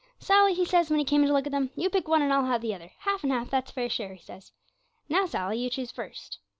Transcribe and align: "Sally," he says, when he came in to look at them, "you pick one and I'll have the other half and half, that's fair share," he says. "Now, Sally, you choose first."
"Sally," 0.17 0.55
he 0.55 0.65
says, 0.65 0.89
when 0.89 0.97
he 0.97 1.05
came 1.05 1.21
in 1.21 1.27
to 1.27 1.33
look 1.35 1.45
at 1.45 1.51
them, 1.51 1.69
"you 1.75 1.87
pick 1.87 2.07
one 2.07 2.23
and 2.23 2.33
I'll 2.33 2.45
have 2.45 2.61
the 2.61 2.73
other 2.73 2.89
half 3.01 3.23
and 3.23 3.31
half, 3.31 3.51
that's 3.51 3.69
fair 3.69 3.87
share," 3.87 4.15
he 4.15 4.23
says. 4.23 4.51
"Now, 5.09 5.27
Sally, 5.27 5.59
you 5.59 5.69
choose 5.69 5.91
first." 5.91 6.39